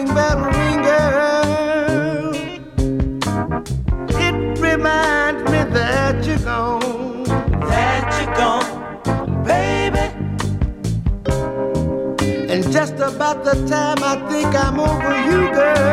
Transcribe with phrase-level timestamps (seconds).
[0.00, 2.34] wedding bell ring, girl.
[4.08, 10.06] It reminds me that you're gone, that you're gone, baby.
[12.52, 15.89] And just about the time I think I'm over you, girl.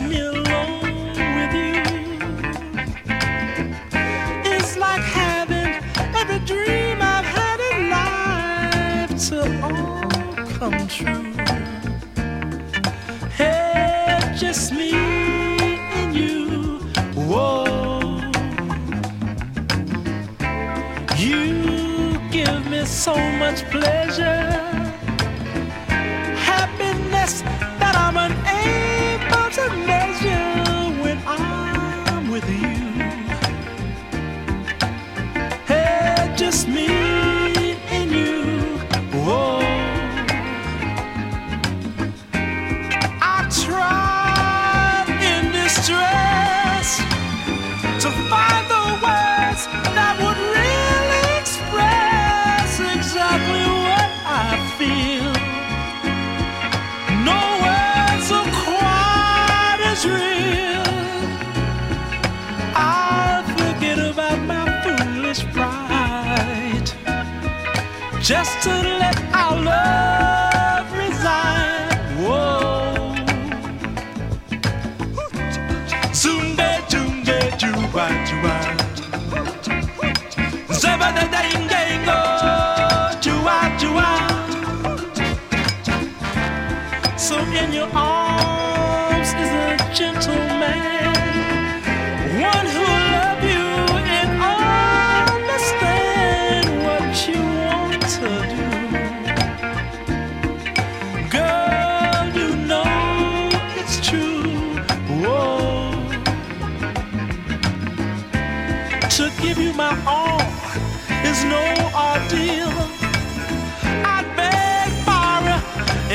[0.00, 0.82] me alone
[1.36, 1.82] with you.
[4.44, 5.74] It's like having
[6.14, 11.32] every dream I've had in life to all come true.
[14.38, 16.78] Just me and you.
[17.14, 18.20] Whoa.
[21.16, 24.45] You give me so much pleasure.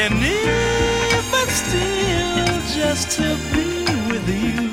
[0.03, 4.70] And if I'm still just to be with you.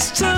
[0.00, 0.29] just to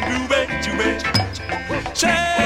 [0.00, 1.94] groovy, groovy.
[1.94, 2.41] Shake.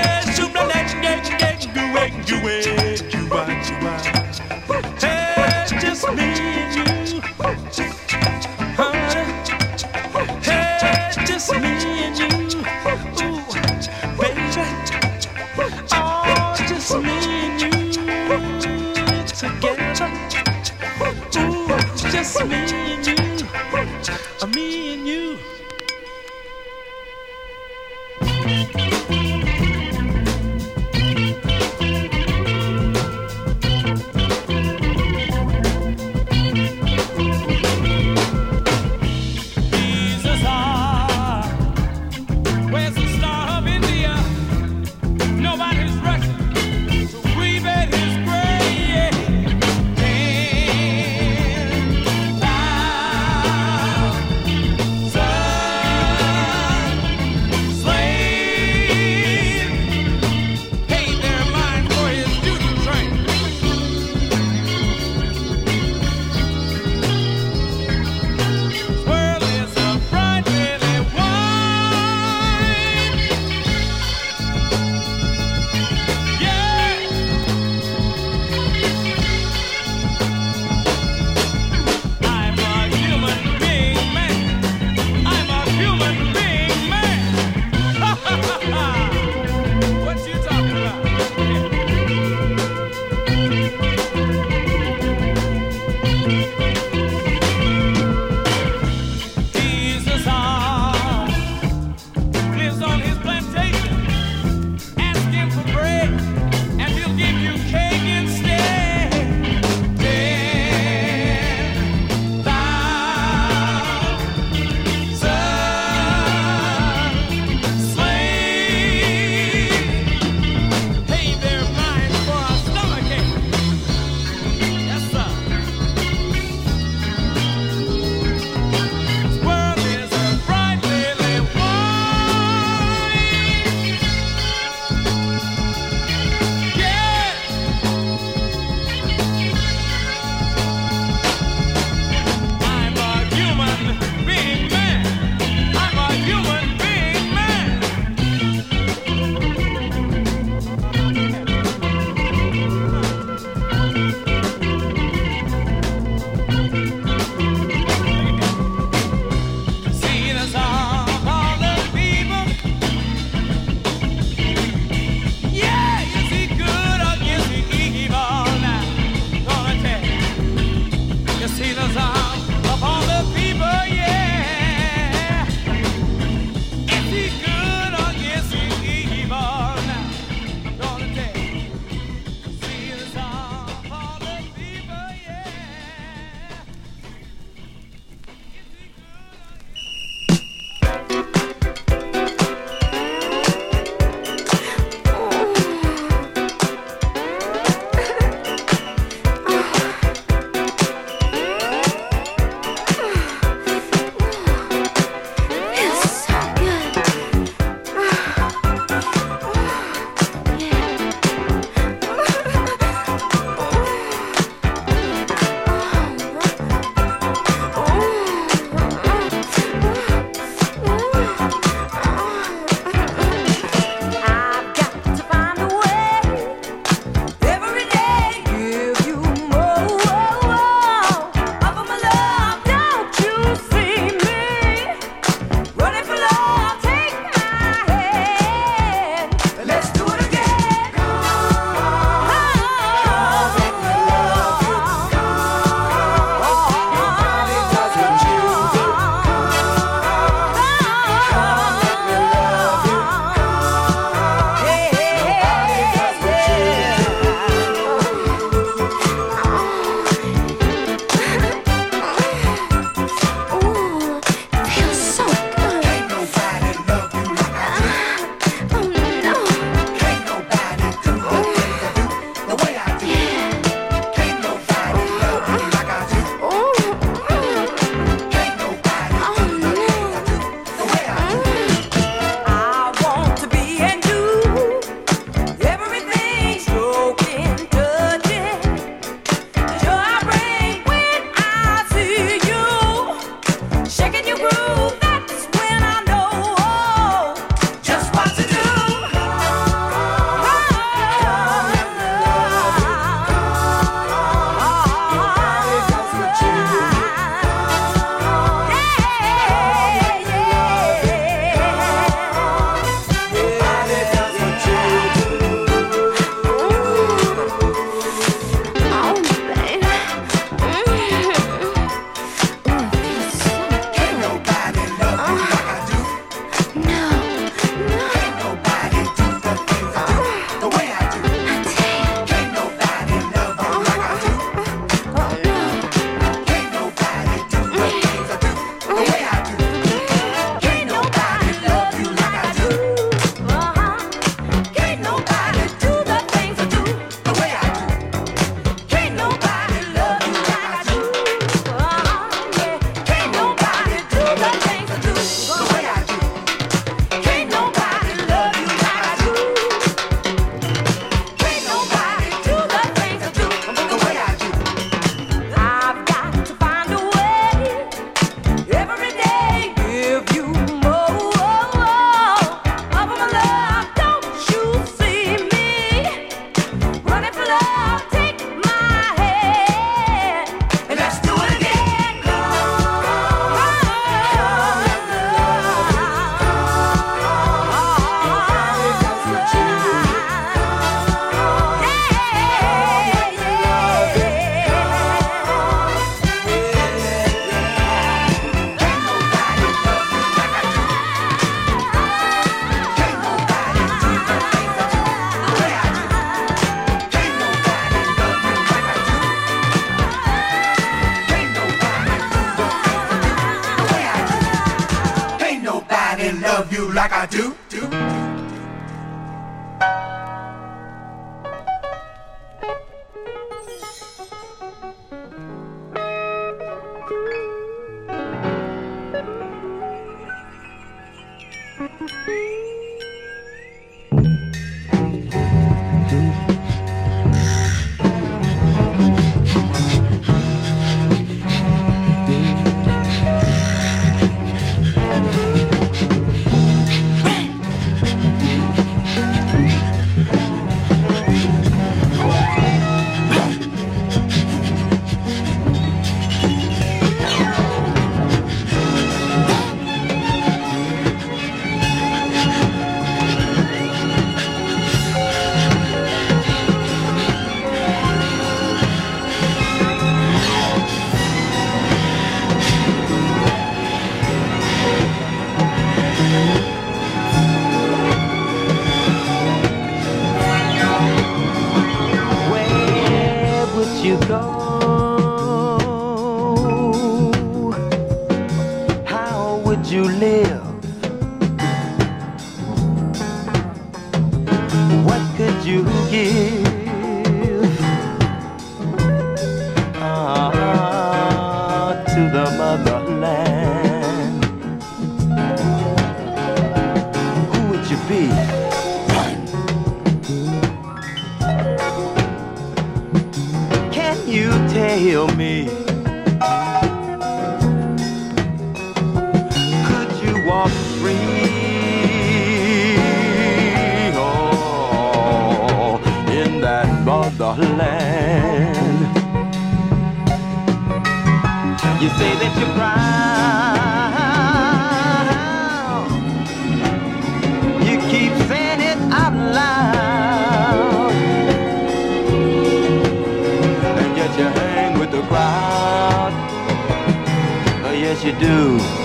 [548.26, 548.95] You do.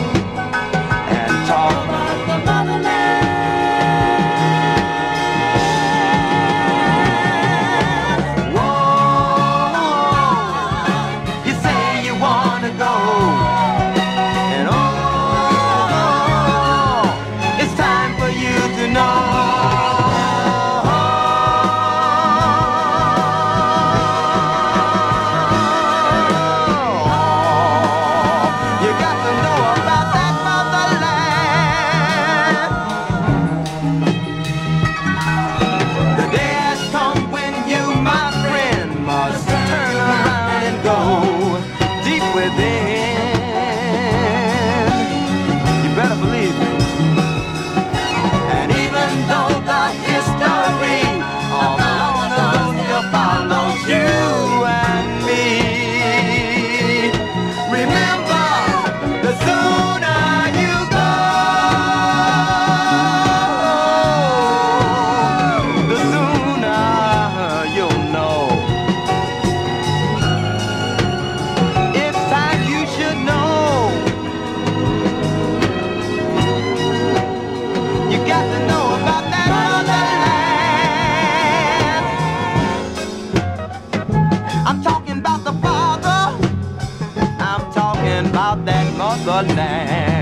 [89.19, 90.20] About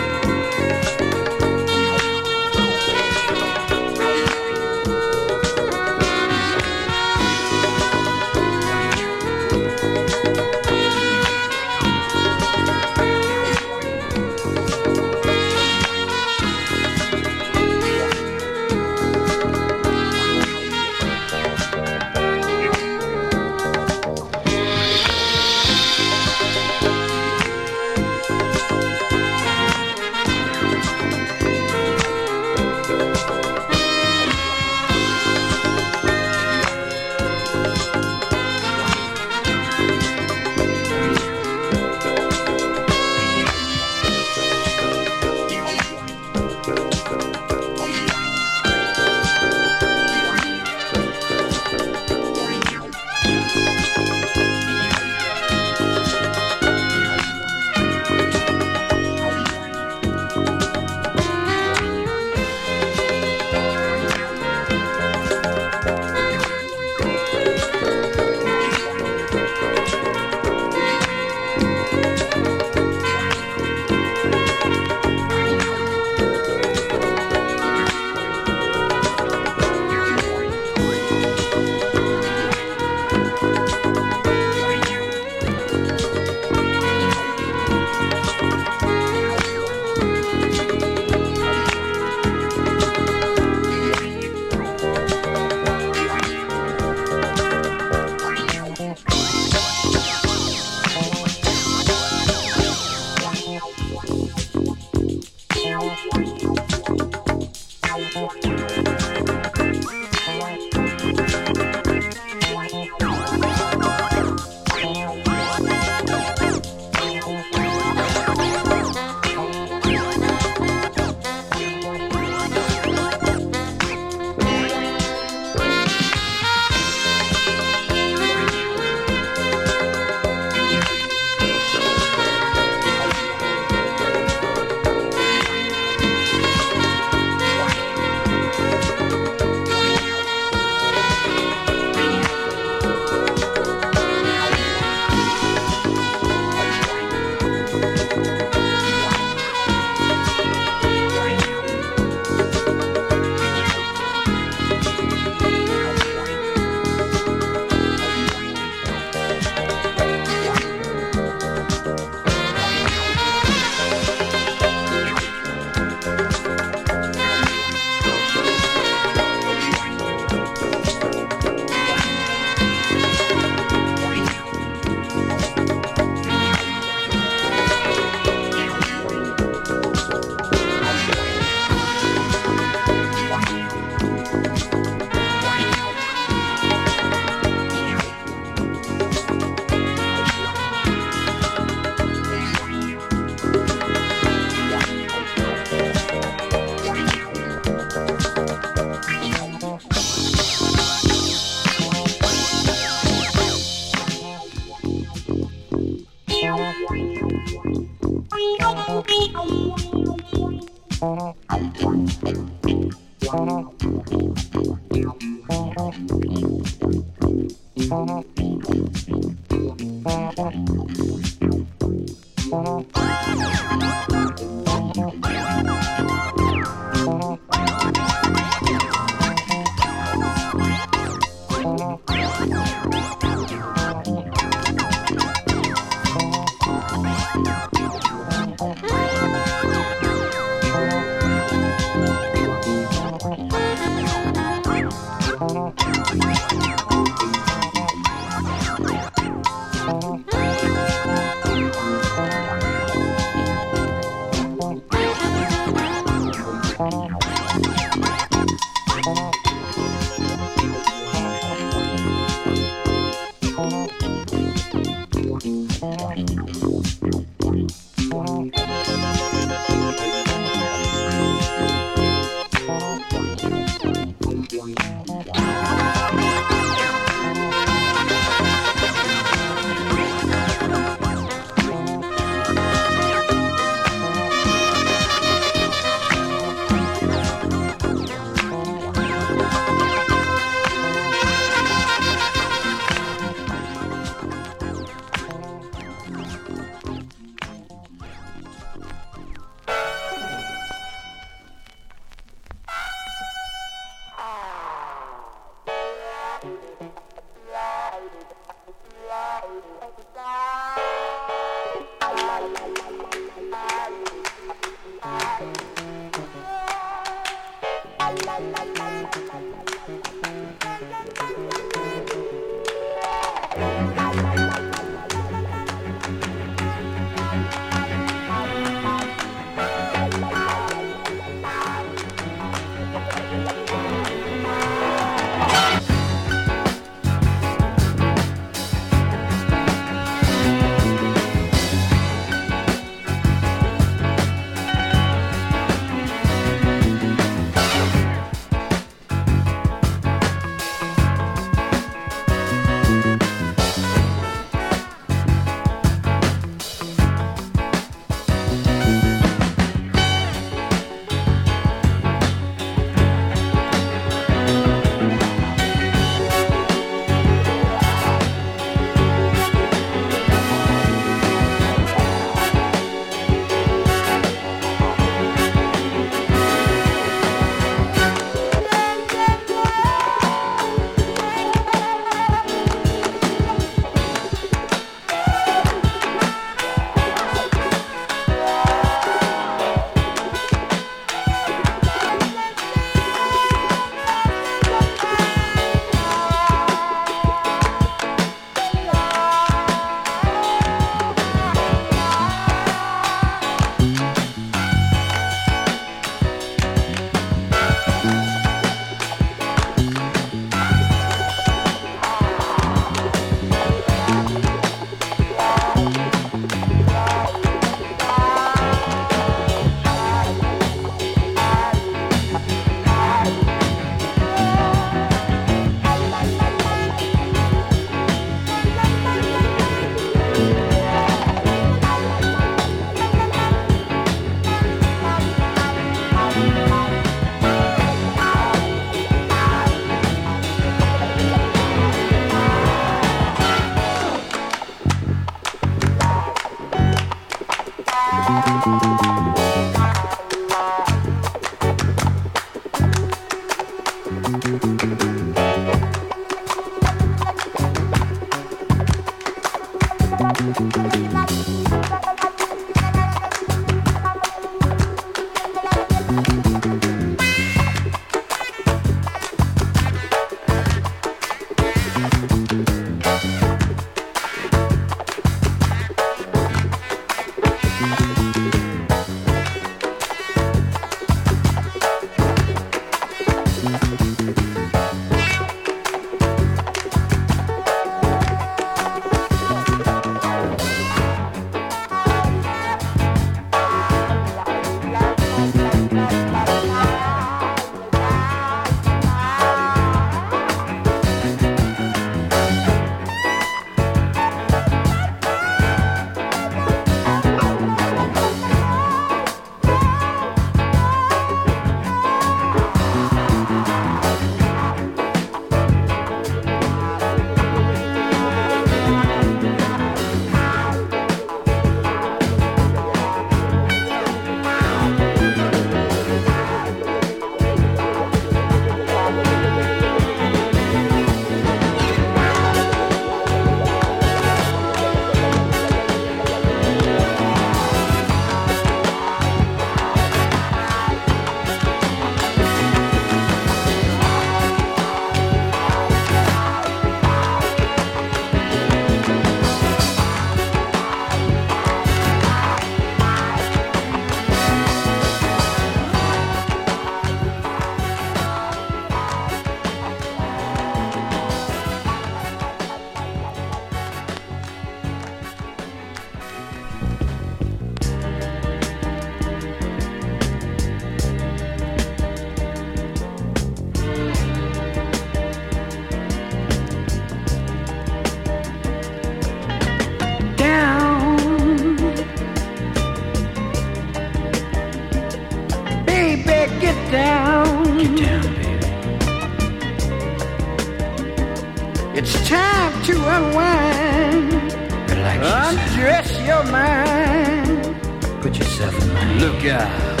[599.50, 600.00] out.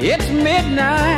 [0.00, 1.17] It's midnight.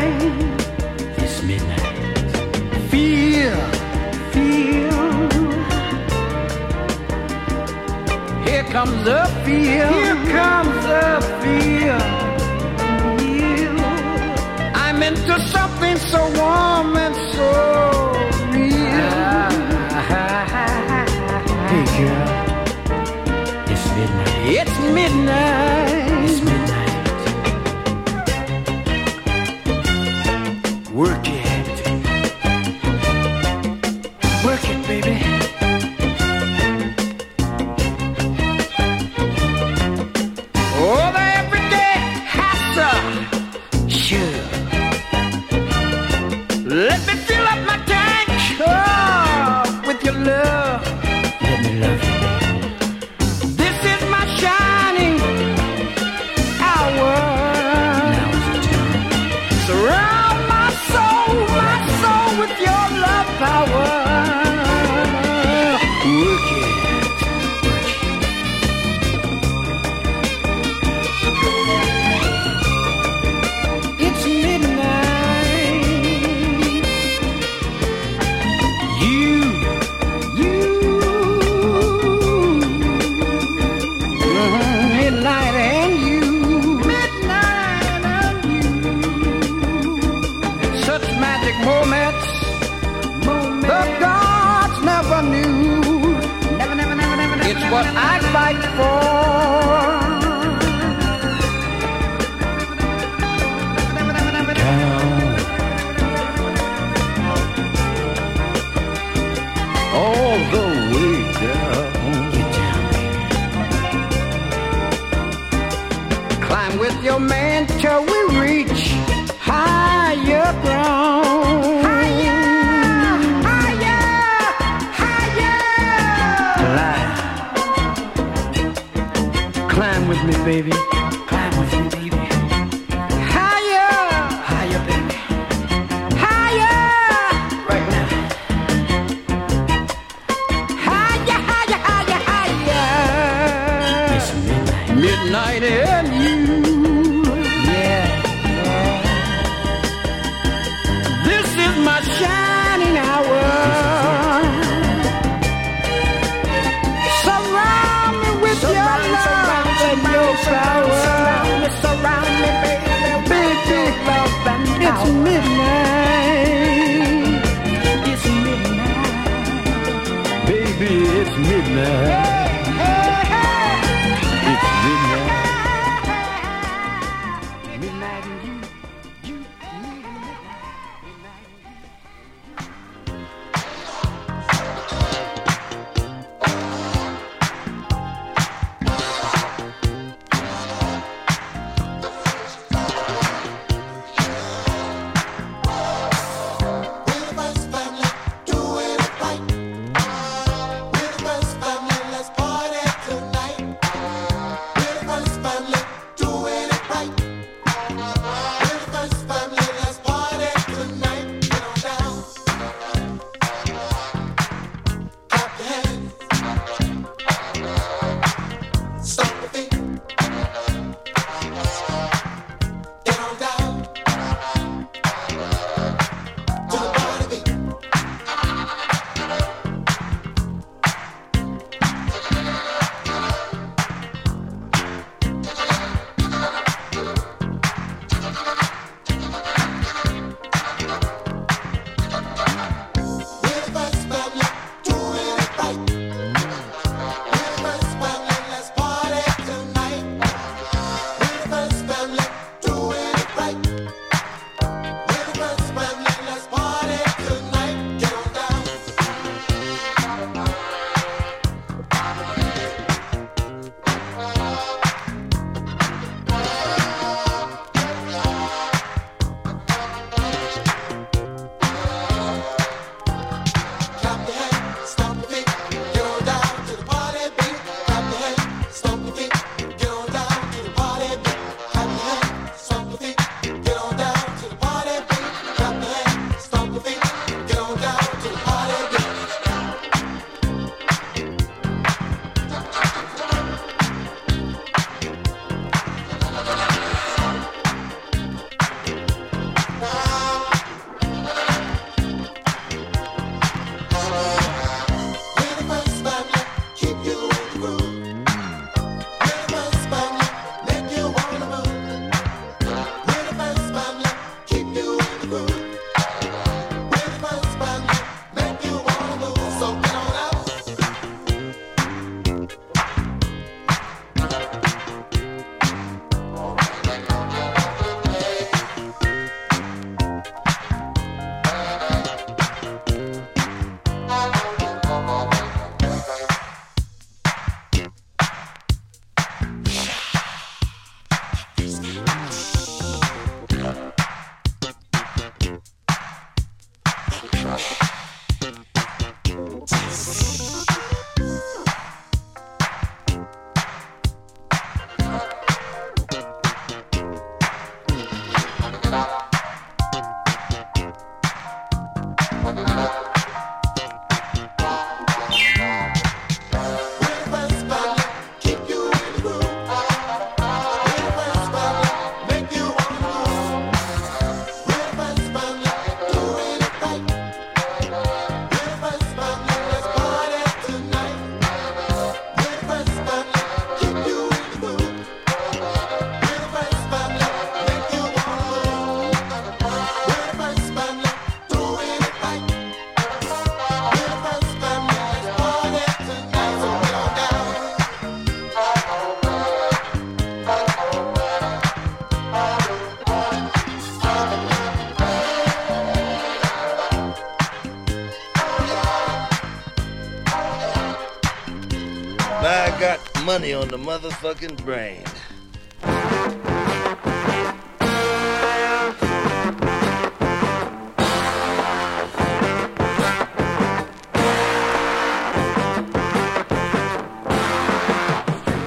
[413.39, 415.05] Money on the motherfucking brain.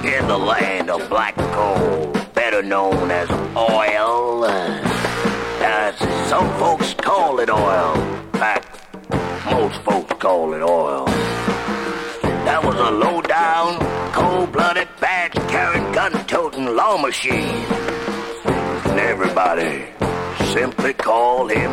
[0.05, 4.45] In the land of black coal, better known as oil.
[4.45, 5.97] As
[6.29, 7.95] some folks call it oil.
[7.97, 8.69] In fact,
[9.45, 11.03] most folks call it oil.
[12.45, 17.65] That was a low down, cold-blooded, badge-carrying, gun-toting law machine.
[18.85, 19.85] And everybody
[20.53, 21.71] simply called him,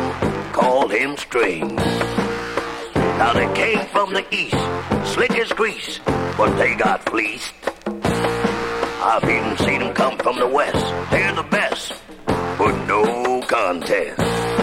[0.51, 1.81] called him Strings.
[3.21, 4.57] Now they came from the east,
[5.13, 5.99] slick as grease,
[6.35, 7.53] but they got fleeced.
[9.03, 11.11] I've even seen them come from the west.
[11.11, 11.93] They're the best,
[12.25, 14.60] but no contest.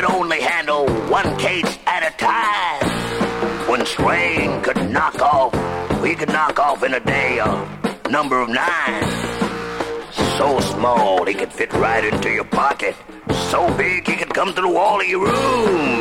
[0.00, 3.68] Could only handle one case at a time.
[3.68, 5.52] When Strain could knock off,
[6.00, 9.02] we could knock off in a day a number of nine.
[10.38, 12.94] So small he could fit right into your pocket.
[13.50, 16.00] So big he could come to the wall of your room.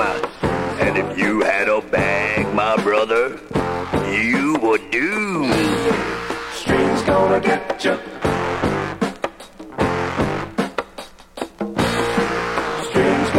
[0.80, 3.39] And if you had a bag, my brother,
[4.12, 5.56] you were doomed.
[6.54, 7.98] Strain's gonna get you.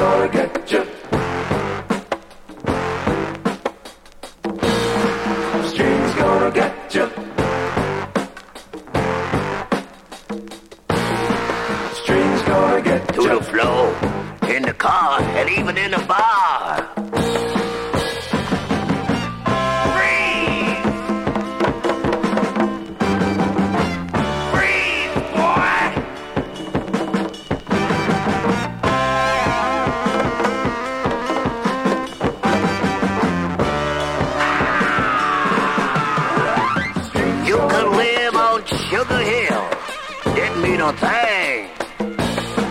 [0.08, 0.82] forget you.
[5.68, 7.06] String's gonna get you.
[12.00, 13.22] String's gonna get you.
[13.22, 13.94] To the flow,
[14.54, 17.17] in the car, and even in the bar.
[40.80, 41.70] a thing.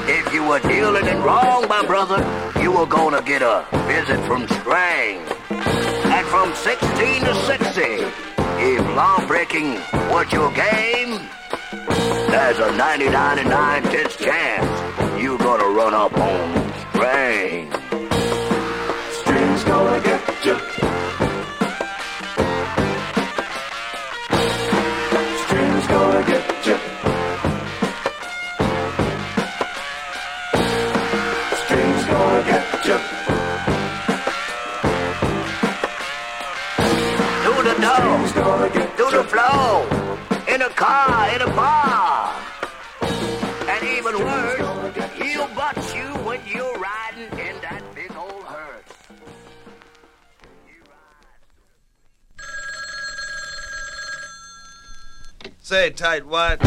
[0.07, 2.19] If you were dealing it wrong, my brother,
[2.61, 5.19] you were gonna get a visit from Strang.
[5.49, 7.81] And from 16 to 60,
[8.59, 9.73] if law breaking
[10.11, 11.19] was your game,
[12.29, 17.71] there's a 99 and 9 tenths chance you're gonna run up on Strang.
[19.11, 19.96] Strang's going.
[55.61, 56.59] Say, tight wad,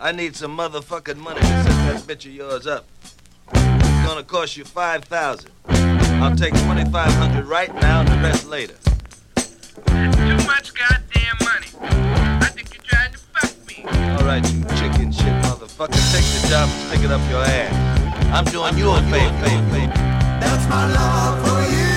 [0.00, 2.86] I need some motherfucking money to set that bitch of yours up.
[3.54, 8.74] It's gonna cost you 5000 I'll take 2500 right now and the rest later.
[9.36, 11.07] That's too much goddamn money.
[11.82, 13.84] I think you're trying to fuck me.
[14.18, 16.00] Alright, you chicken shit motherfucker.
[16.12, 17.74] Take the job and stick it up your ass.
[18.32, 19.38] I'm doing you a favor.
[20.40, 21.87] That's my love for you.